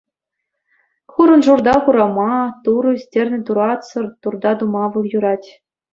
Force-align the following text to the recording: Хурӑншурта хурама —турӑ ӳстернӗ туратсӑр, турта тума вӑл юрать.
Хурӑншурта 1.13 1.75
хурама 1.83 2.31
—турӑ 2.63 2.89
ӳстернӗ 2.97 3.39
туратсӑр, 3.45 4.05
турта 4.21 4.51
тума 4.57 4.83
вӑл 4.91 5.03
юрать. 5.17 5.47